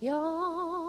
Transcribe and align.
有 0.00 0.79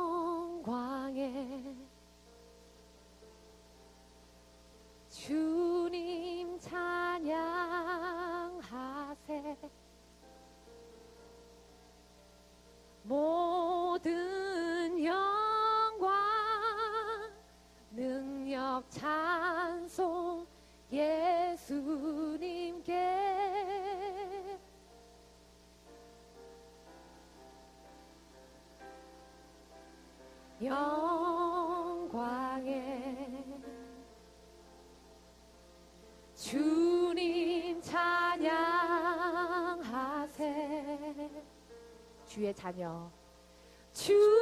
주의 42.41 42.55
자녀. 42.55 43.07
주 43.93 44.40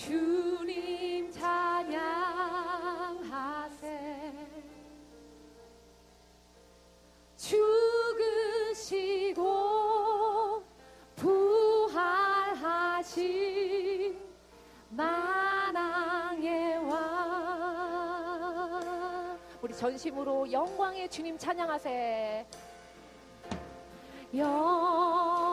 주님 0.00 1.30
찬양하세. 1.30 2.00
죽으시고 8.70 9.42
부활하신 11.16 12.48
만왕의 14.88 16.78
왕. 16.88 18.18
우리 19.60 19.74
전심으로 19.74 20.50
영광의 20.50 21.10
주님 21.10 21.36
찬양하세. 21.36 22.46
영광의 24.34 25.50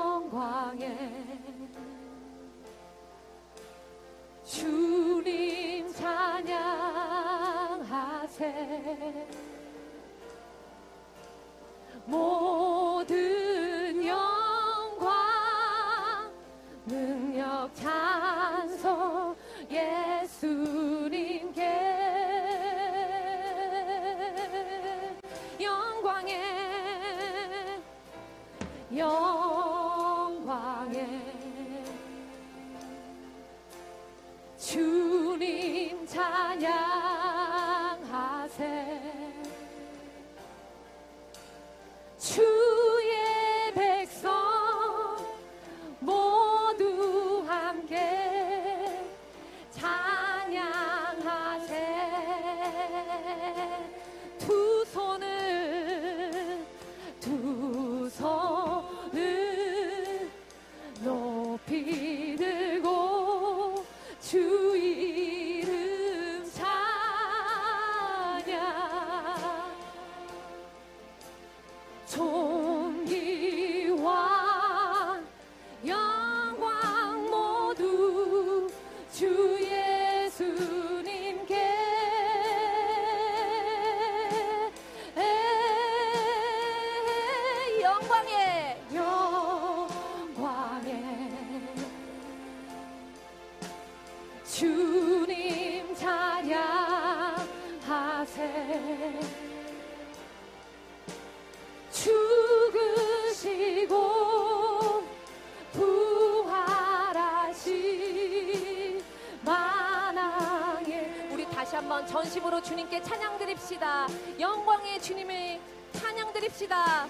영광의 114.39 115.01
주님을 115.01 115.59
찬양 115.93 116.33
드립시다. 116.33 117.07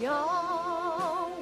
영광의 0.00 1.38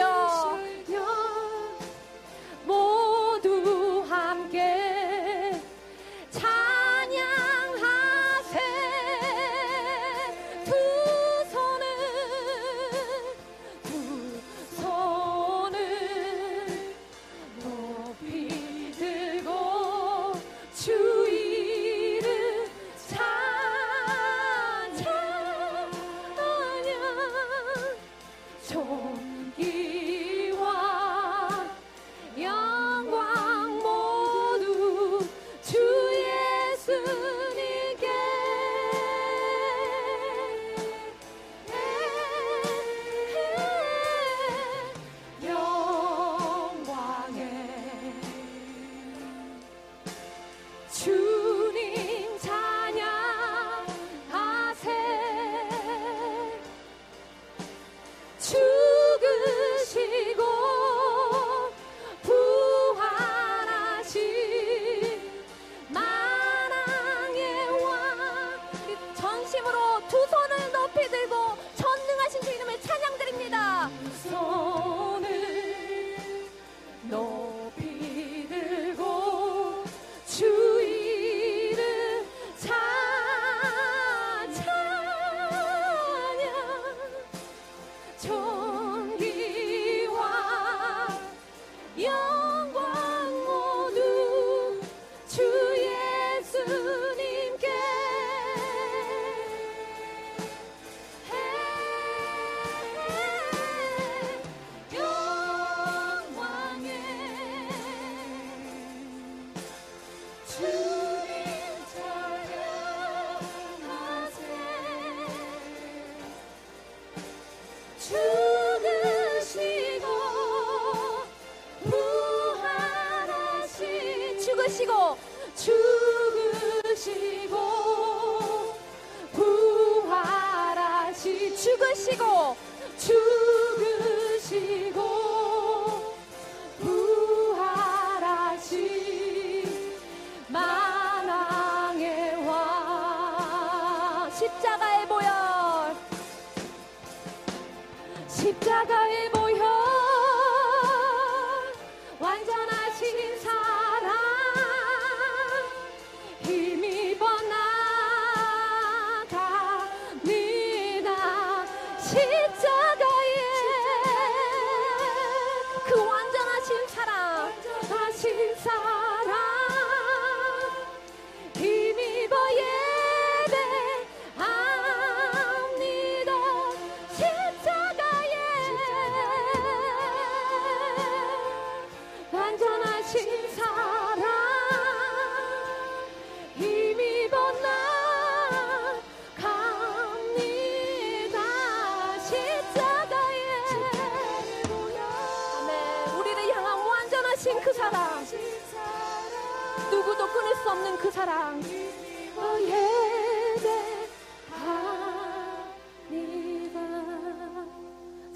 안녕. 0.00 0.29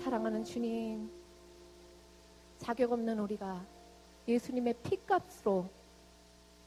사랑하는 0.03 0.45
주님 0.45 1.11
자격 2.59 2.93
없는 2.93 3.19
우리가 3.19 3.65
예수님의 4.27 4.75
피값으로 4.83 5.69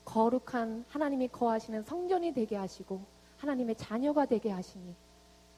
거룩한 0.06 0.86
하나님이 0.90 1.28
거하시는 1.30 1.84
성전이 1.84 2.34
되게 2.34 2.56
하시고 2.56 3.02
하나님의 3.38 3.76
자녀가 3.76 4.26
되게 4.26 4.50
하시니 4.50 4.96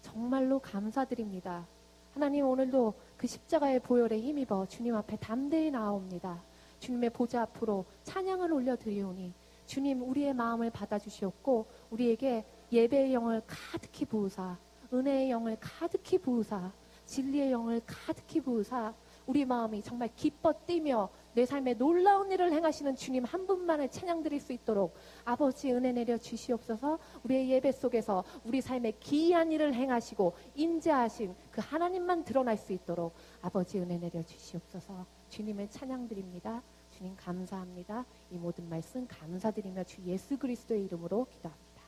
정말로 0.01 0.59
감사드립니다. 0.59 1.65
하나님 2.13 2.45
오늘도 2.45 2.93
그 3.17 3.27
십자가의 3.27 3.79
보혈에 3.79 4.19
힘입어 4.19 4.65
주님 4.67 4.95
앞에 4.95 5.17
담대히 5.17 5.71
나옵니다. 5.71 6.41
주님의 6.79 7.11
보좌 7.11 7.43
앞으로 7.43 7.85
찬양을 8.03 8.51
올려드리오니 8.51 9.33
주님 9.69 10.01
우리의 10.01 10.33
마음을 10.33 10.71
받아주시옵고 10.71 11.67
우리에게 11.91 12.43
예배의 12.71 13.13
영을 13.13 13.39
가득히 13.45 14.03
부으사 14.03 14.57
은혜의 14.91 15.29
영을 15.29 15.57
가득히 15.59 16.17
부으사 16.17 16.71
진리의 17.05 17.51
영을 17.51 17.79
가득히 17.85 18.41
부으사 18.41 18.95
우리 19.27 19.45
마음이 19.45 19.83
정말 19.83 20.09
기뻐 20.15 20.51
뛰며 20.65 21.07
내 21.35 21.45
삶에 21.45 21.75
놀라운 21.75 22.31
일을 22.31 22.51
행하시는 22.51 22.95
주님 22.95 23.25
한 23.25 23.45
분만을 23.45 23.89
찬양 23.91 24.23
드릴 24.23 24.39
수 24.39 24.53
있도록 24.53 24.95
아버지 25.23 25.71
은혜 25.71 25.91
내려 25.91 26.17
주시옵소서. 26.17 26.97
우리의 27.23 27.51
예배 27.51 27.71
속에서 27.71 28.23
우리 28.45 28.61
삶에 28.61 28.93
기이한 28.99 29.51
일을 29.51 29.75
행하시고 29.75 30.33
인자하신 30.55 31.35
그 31.51 31.61
하나님만 31.63 32.23
드러날 32.23 32.57
수 32.57 32.73
있도록 32.73 33.13
아버지 33.43 33.77
은혜 33.77 33.99
내려 33.99 34.23
주시옵소서. 34.23 35.05
주님을 35.29 35.69
찬양 35.69 36.07
드립니다 36.07 36.63
주님 36.99 37.15
감사합니다. 37.15 38.05
이 38.29 38.37
모든 38.37 38.67
말씀 38.67 39.07
감사드리며 39.07 39.85
주 39.85 40.01
예수 40.03 40.37
그리스도의 40.37 40.83
이름으로 40.83 41.25
기도합니다. 41.31 41.81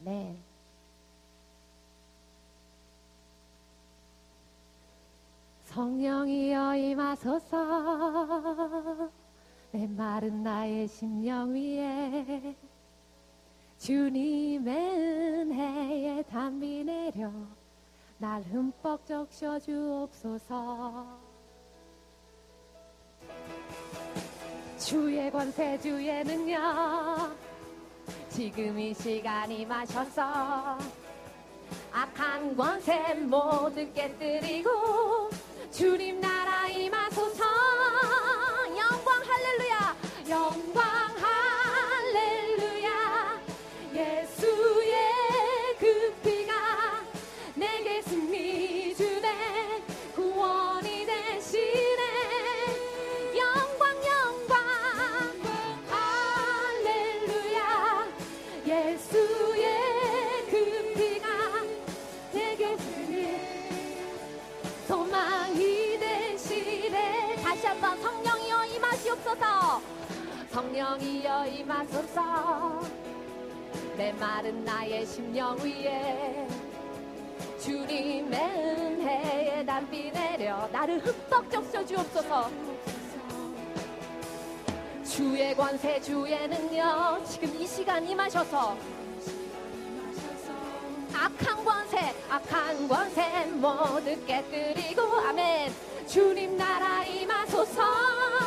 아멘. 0.00 0.38
성령이여 5.64 6.76
임하소서. 6.76 7.56
내 9.72 9.88
마른 9.88 10.44
나의 10.44 10.86
심령 10.86 11.52
위에. 11.52 12.56
주님의 13.78 14.90
은혜에 15.50 16.22
담비 16.22 16.84
내려 16.84 17.32
날 18.18 18.42
흠뻑 18.44 19.04
적셔 19.04 19.58
주옵소서 19.58 21.25
주의 24.78 25.30
권세 25.30 25.78
주의 25.80 26.22
능력. 26.22 27.34
지금 28.28 28.78
이 28.78 28.92
시간이 28.92 29.64
마셔서 29.64 30.78
악한 31.92 32.54
권세 32.56 33.14
모두 33.14 33.90
깨뜨리고 33.94 35.30
주님 35.72 36.20
나를 80.86 81.00
흠뻑 81.04 81.50
적셔 81.50 81.84
주옵소서. 81.84 82.50
주의 85.04 85.54
권세 85.54 86.00
주의 86.00 86.48
능력 86.48 87.24
지금 87.26 87.54
이 87.60 87.66
시간 87.66 88.08
임하셔서. 88.08 88.76
악한 91.12 91.64
권세 91.64 92.14
악한 92.28 92.88
권세 92.88 93.46
모두 93.46 94.24
깨뜨리고 94.26 95.02
아멘. 95.02 95.74
주님 96.06 96.56
나라 96.56 97.04
임하소서 97.04 98.45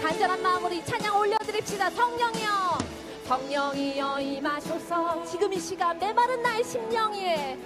간절한 0.00 0.42
마음으로 0.42 0.74
이 0.74 0.84
찬양 0.84 1.16
올려드립시다. 1.16 1.90
성령이여 1.90 2.78
성령이여 3.26 4.20
임하소서. 4.20 5.24
지금 5.24 5.52
이 5.52 5.58
시간 5.58 5.98
메마른 5.98 6.42
나의 6.42 6.64
심령이에 6.64 7.58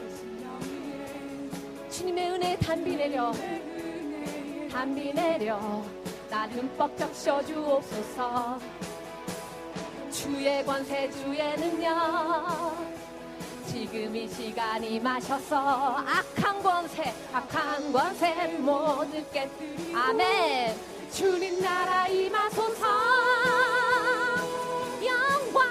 주님의 1.90 2.30
은혜 2.30 2.56
담비 2.58 2.96
내려 2.96 3.32
담비 4.70 5.12
내려. 5.14 5.82
날 6.30 6.48
흠뻑 6.50 6.96
적셔 6.96 7.44
주옵소서. 7.44 8.58
주의 10.10 10.64
권세 10.64 11.10
주의 11.10 11.56
능력. 11.56 12.88
지금 13.68 14.16
이 14.16 14.26
시간이 14.26 14.98
마셔서 14.98 15.98
악한 15.98 16.62
권세 16.62 17.12
악한 17.32 17.92
권세 17.92 18.46
모두 18.58 19.12
깨뜨리 19.30 19.94
아멘 19.94 20.74
주님 21.10 21.60
나라 21.60 22.06
임하소서. 22.08 22.86
영광. 25.04 25.62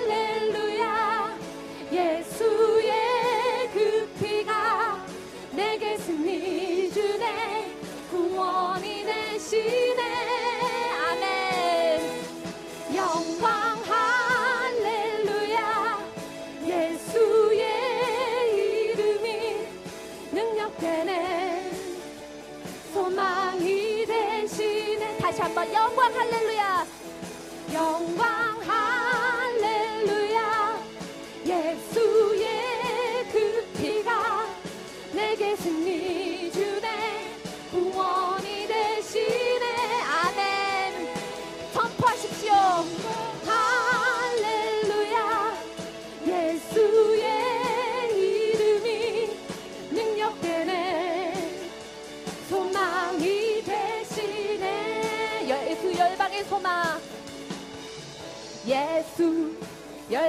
할렐루야. 0.00 0.84
예수의 1.92 2.92
그 3.72 4.08
피가 4.20 5.04
내게 5.52 5.96
승리 5.98 6.90
주네. 6.92 7.76
구원이 8.10 9.04
되시네. 9.04 10.02
아멘. 11.10 12.24
영광. 12.94 13.82
할렐루야. 14.62 15.98
예수의 16.64 17.64
이름이 18.54 19.66
능력되네 20.32 21.39
소망이 23.10 24.06
되시네. 24.06 25.18
다시 25.18 25.42
한번 25.42 25.72
영광 25.72 26.12
할렐루야. 26.14 26.86
영광 27.74 28.60
할렐루야 28.62 28.89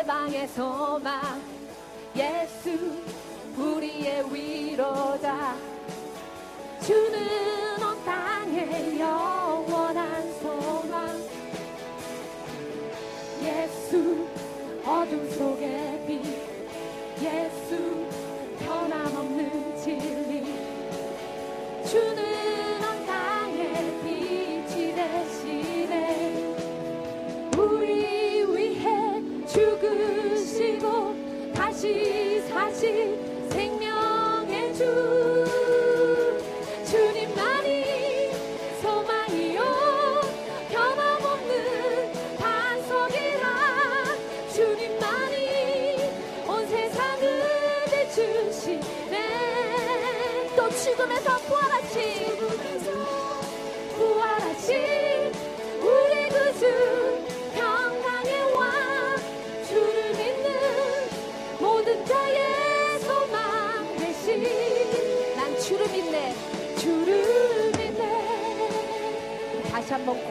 열방의 0.01 0.47
소망 0.47 1.21
예수 2.15 2.71
우리의 3.55 4.33
위로자. 4.33 5.55
주는 6.81 7.83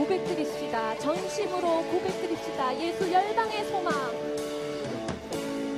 고백드립시다. 0.00 0.98
전심으로 0.98 1.84
고백드립시다. 1.84 2.74
예수 2.80 3.12
열방의 3.12 3.64
소망. 3.66 3.94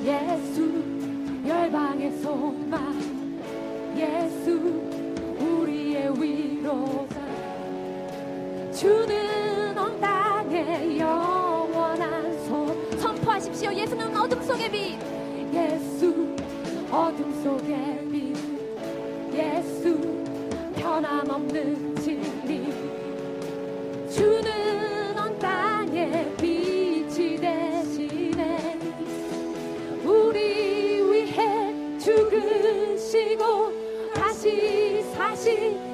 예수 0.05 0.85
열방의 1.45 2.13
소망. 2.19 3.03
예수 3.97 4.61
우리의 5.41 6.13
위로자. 6.23 7.21
주는 8.73 9.77
온 9.77 10.01
땅의 10.01 11.01
영원한 11.01 12.47
손 12.47 12.99
선포하십시오. 13.01 13.73
예수는 13.75 14.17
어둠 14.17 14.41
속의 14.41 14.71
빛. 14.71 14.99
예수 15.53 16.37
어둠 16.93 17.43
속의 17.43 18.12
다 35.53 35.92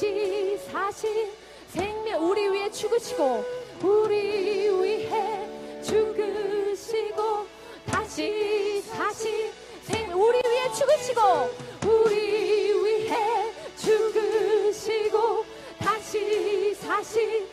다시 0.00 0.56
사신 0.72 1.30
생명 1.68 2.26
우리 2.26 2.50
위해 2.50 2.70
죽으시고 2.70 3.44
우리 3.82 4.70
위해 4.70 5.46
죽으시고 5.82 7.46
다시 7.84 8.80
사신 8.80 9.50
생 9.82 10.10
우리 10.18 10.40
위해 10.48 10.72
죽으시고 10.72 11.20
우리 11.86 12.82
위해 12.82 13.52
죽으시고 13.76 15.44
다시 15.78 16.74
사신 16.76 17.46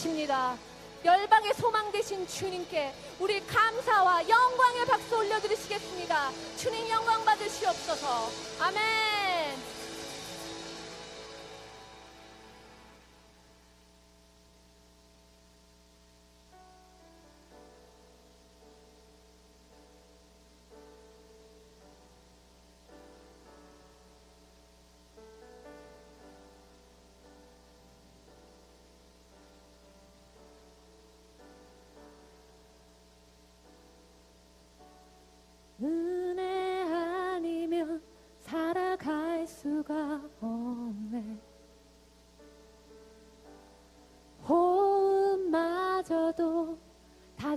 계십니다. 0.00 0.56
열방의 1.04 1.52
소망 1.54 1.92
되신 1.92 2.26
주님께 2.26 2.92
우리 3.18 3.44
감사와 3.46 4.26
영광의 4.26 4.86
박수 4.86 5.16
올려드리시겠습니다. 5.16 6.30
주님 6.56 6.88
영광 6.88 7.22
받으시옵소서. 7.24 8.30
아멘. 8.60 9.19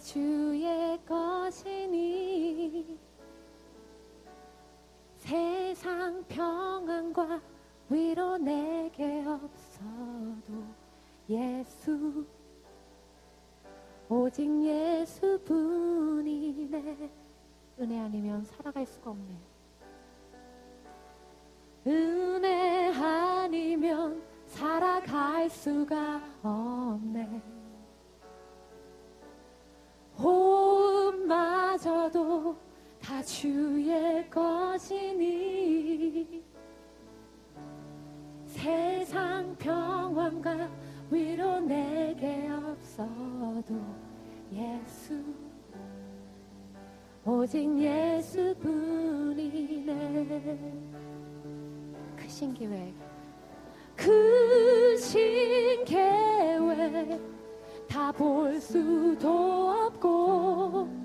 주의 0.04 1.00
것이니 1.06 3.00
세상 5.16 6.22
평안과 6.28 7.42
위로 7.90 8.38
내게 8.38 9.24
없어도 9.26 10.66
예수 11.30 12.26
오직 14.10 14.46
예수뿐이네 14.62 15.90
은혜 17.80 18.00
아니면 18.00 18.44
살아갈 18.44 18.86
수가 18.86 19.12
없네. 19.12 19.32
은 19.32 19.40
주의 33.24 34.30
것이니 34.30 35.24
세상 38.46 39.56
평안과 39.58 40.70
위로 41.10 41.60
내게 41.62 42.50
없어도 42.50 43.82
예수 44.52 45.24
오직 47.26 47.80
예수뿐이네. 47.80 48.84
크신 52.18 52.54
계획. 52.54 52.94
크신 53.96 55.86
계획 55.86 57.22
다 57.88 58.12
볼 58.12 58.60
수도 58.60 59.30
없고 59.70 61.03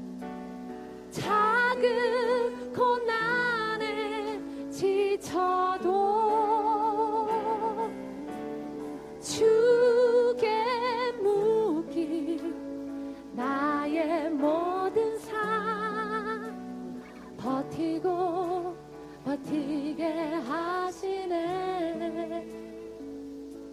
버티게 19.98 20.06
하시네. 20.46 21.34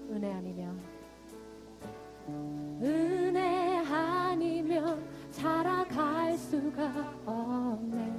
은혜 0.09 0.33
아니면. 0.33 0.81
은혜 2.81 3.77
아니면 3.77 5.03
살아갈 5.29 6.35
수가 6.37 7.13
없네. 7.25 8.11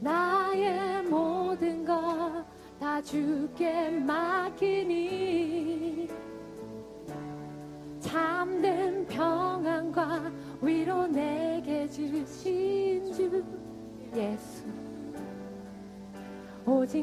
나의 0.00 1.02
모든 1.04 1.84
것 1.84 2.44
다 2.80 3.02
주께 3.02 3.90
맡기니 3.90 6.08
참된 7.98 9.04
평안과 9.06 10.30
위로 10.62 11.08
내게 11.08 11.88
주신 11.88 13.12
주 13.12 13.42
예수 14.14 14.62
오직 16.70 17.02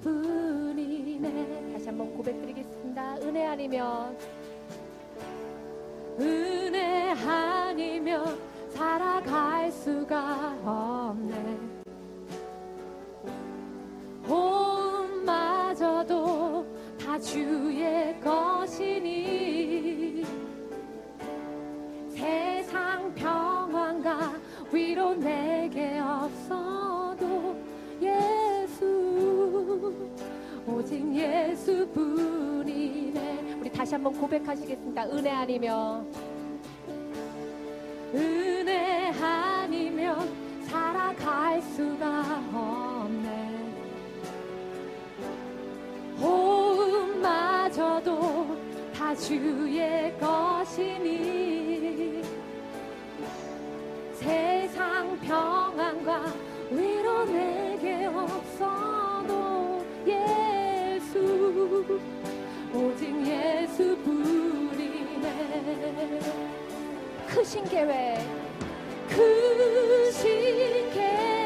예수뿐이네. 0.00 1.72
다시 1.74 1.88
한번 1.88 2.16
고백드리겠습니다. 2.16 3.16
은혜 3.16 3.46
아니면 3.46 4.16
은혜 6.18 7.10
아니면 7.10 8.38
살아갈 8.70 9.70
수가 9.70 10.56
없네. 10.64 11.58
호흡마저도 14.26 16.16
다 16.98 17.18
주의 17.18 18.18
것이니 18.20 20.24
세상 22.08 23.14
평안과 23.14 24.32
위로 24.72 25.14
내게 25.14 25.98
없어 25.98 26.61
다시 33.92 34.02
한번 34.02 34.18
고백하시겠습니다. 34.18 35.04
은혜 35.10 35.30
아니면 35.30 36.10
은혜 38.14 39.12
아니면 39.20 40.32
살아갈 40.62 41.60
수가 41.60 42.22
없네. 42.54 43.52
호흡마저도 47.02 48.56
다 48.94 49.14
주의 49.14 50.18
것이니 50.18 52.22
세상 54.14 55.20
평안과 55.20 56.32
위로 56.70 57.26
내게 57.26 58.06
없어 58.06 58.91
오직 62.74 63.14
예수뿐이네 63.26 65.28
크신 67.28 67.64
계획. 67.64 68.18
크신 69.08 70.90
계획 70.94 71.41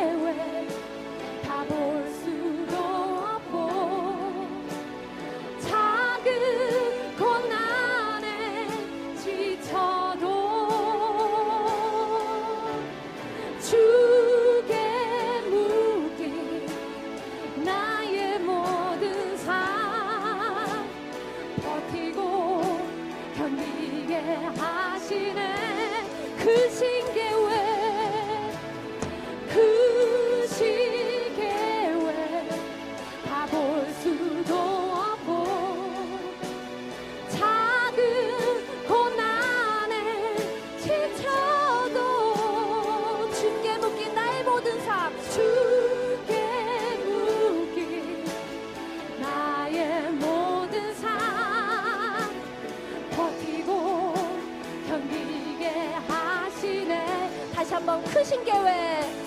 한번 57.76 58.02
크신 58.04 58.42
계획. 58.42 59.25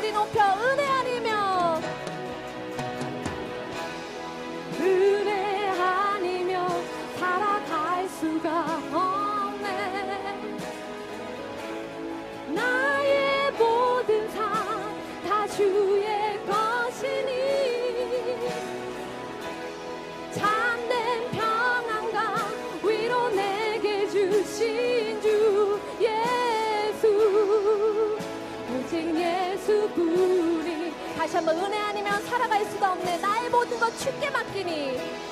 목소리 0.00 0.12
높여 0.12 0.69
한번 31.40 31.58
은혜 31.58 31.78
아니면 31.78 32.22
살아갈 32.26 32.62
수가 32.66 32.92
없네 32.92 33.16
나의 33.16 33.48
모든 33.48 33.80
것 33.80 33.88
주께 33.98 34.28
맡기니 34.28 35.29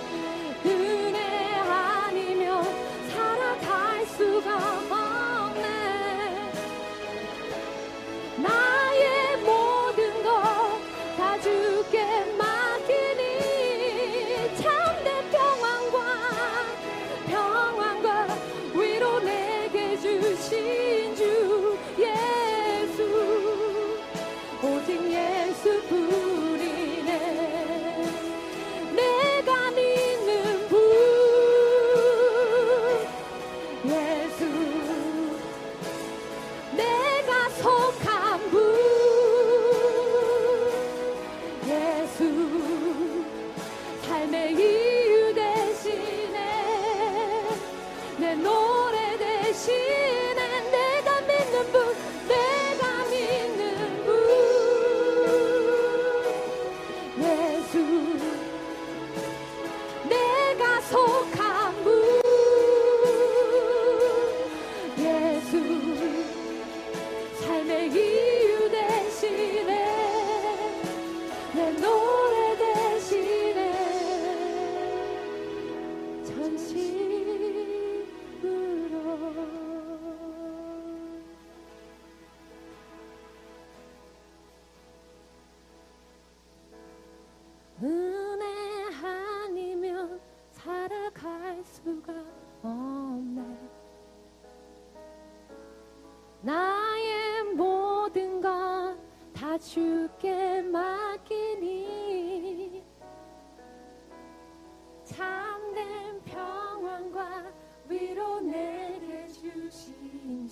내가 60.88 60.90
속 60.90 61.47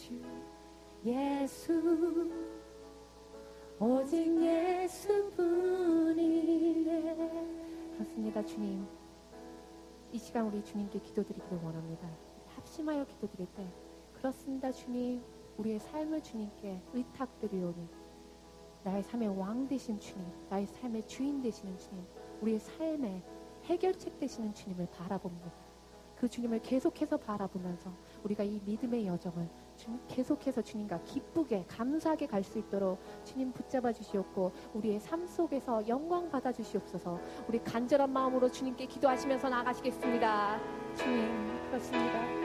주 0.07 0.14
예수 1.05 2.31
오직 3.81 4.40
예수뿐이네. 4.87 5.66
그렇습니다 7.95 8.45
주님. 8.45 8.87
이 10.12 10.19
시간 10.19 10.47
우리 10.47 10.62
주님께 10.62 11.01
기도드리기를 11.01 11.59
원합니다. 11.61 12.09
합심하여 12.55 13.05
기도드릴 13.07 13.49
때 13.57 13.66
그렇습니다 14.14 14.71
주님. 14.71 15.25
우리의 15.57 15.81
삶을 15.81 16.23
주님께 16.23 16.81
의탁드리오니 16.92 17.88
나의 18.85 19.03
삶의 19.03 19.37
왕 19.37 19.66
되신 19.66 19.99
주님, 19.99 20.25
나의 20.49 20.66
삶의 20.66 21.09
주인 21.09 21.42
되시는 21.42 21.77
주님, 21.79 22.05
우리의 22.42 22.61
삶의 22.61 23.23
해결책 23.64 24.21
되시는 24.21 24.55
주님을 24.55 24.87
바라봅니다. 24.92 25.51
그 26.14 26.29
주님을 26.29 26.61
계속해서 26.61 27.16
바라보면서 27.16 27.90
우리가 28.23 28.45
이 28.45 28.61
믿음의 28.64 29.09
여정을 29.09 29.65
계속해서 30.09 30.62
주님과 30.62 31.03
기쁘게 31.05 31.67
감사하게 31.69 32.27
갈 32.27 32.47
수 32.47 32.59
있도록 32.59 33.01
주님 33.25 33.53
붙잡아 33.53 33.93
주시옵고 33.93 34.53
우리의 34.75 35.01
삶 35.01 35.27
속에서 35.27 35.87
영광 35.89 36.31
받아 36.31 36.53
주시옵소서. 36.53 37.19
우리 37.49 37.59
간절한 37.59 38.12
마음으로 38.12 38.49
주님께 38.49 38.87
기도하시면서 38.87 39.49
나가시겠습니다. 39.49 40.61
주님. 40.95 42.36